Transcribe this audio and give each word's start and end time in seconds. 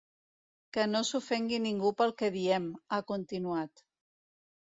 Que 0.77 0.85
no 0.93 1.01
s’ofengui 1.09 1.59
ningú 1.65 1.91
pel 1.99 2.13
que 2.21 2.31
diem, 2.37 2.65
ha 2.91 2.99
continuat. 3.13 3.85